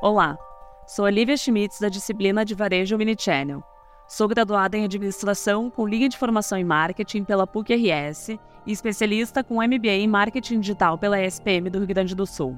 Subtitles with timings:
[0.00, 0.38] Olá,
[0.86, 3.64] sou Olivia Schmitz da disciplina de Varejo Minichannel.
[4.06, 8.28] Sou graduada em Administração com linha de formação em Marketing pela PUC-RS
[8.64, 12.56] e especialista com MBA em Marketing Digital pela ESPM do Rio Grande do Sul.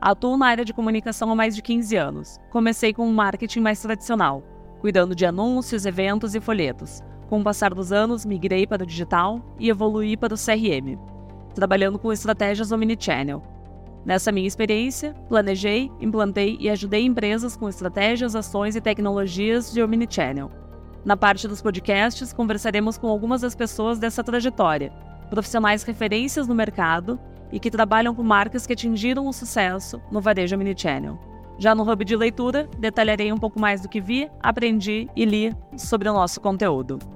[0.00, 2.40] Atuo na área de comunicação há mais de 15 anos.
[2.50, 4.42] Comecei com um marketing mais tradicional,
[4.80, 7.00] cuidando de anúncios, eventos e folhetos.
[7.28, 10.98] Com o passar dos anos, migrei para o digital e evoluí para o CRM,
[11.54, 13.40] trabalhando com estratégias Omnichannel,
[14.06, 20.48] Nessa minha experiência, planejei, implantei e ajudei empresas com estratégias, ações e tecnologias de Omnichannel.
[21.04, 24.92] Na parte dos podcasts, conversaremos com algumas das pessoas dessa trajetória,
[25.28, 27.18] profissionais referências no mercado
[27.50, 31.18] e que trabalham com marcas que atingiram o sucesso no varejo Omnichannel.
[31.58, 35.52] Já no hub de leitura, detalharei um pouco mais do que vi, aprendi e li
[35.76, 37.15] sobre o nosso conteúdo.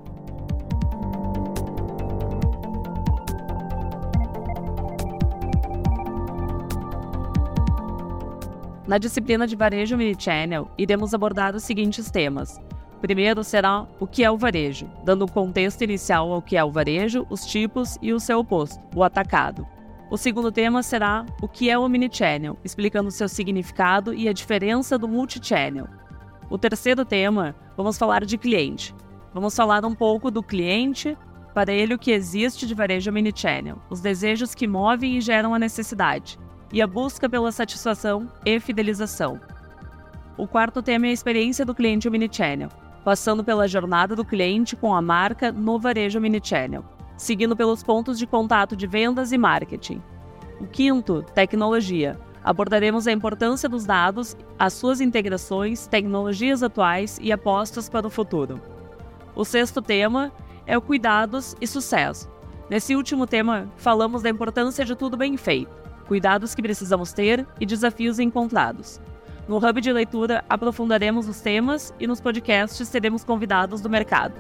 [8.91, 12.61] Na disciplina de Varejo Mini-Channel, iremos abordar os seguintes temas.
[13.01, 17.25] Primeiro será o que é o varejo, dando contexto inicial ao que é o varejo,
[17.31, 19.65] os tipos e o seu oposto, o atacado.
[20.11, 24.99] O segundo tema será o que é o Mini-Channel, explicando seu significado e a diferença
[24.99, 25.87] do Multi-Channel.
[26.51, 28.93] O terceiro tema, vamos falar de cliente.
[29.33, 31.17] Vamos falar um pouco do cliente,
[31.55, 35.61] para ele o que existe de varejo Mini-Channel, os desejos que movem e geram a
[35.61, 36.41] necessidade,
[36.73, 39.41] e a busca pela satisfação e fidelização.
[40.37, 42.71] O quarto tema é a experiência do cliente Omnichannel,
[43.05, 46.85] passando pela jornada do cliente com a marca no varejo Omnichannel,
[47.17, 50.01] seguindo pelos pontos de contato de vendas e marketing.
[50.61, 52.19] O quinto, tecnologia.
[52.43, 58.61] Abordaremos a importância dos dados, as suas integrações, tecnologias atuais e apostas para o futuro.
[59.35, 60.33] O sexto tema
[60.67, 62.31] é o cuidados e sucesso.
[62.71, 67.65] Nesse último tema, falamos da importância de tudo bem feito cuidados que precisamos ter e
[67.65, 69.01] desafios encontrados.
[69.47, 74.35] No Hub de Leitura, aprofundaremos os temas e nos podcasts teremos convidados do mercado.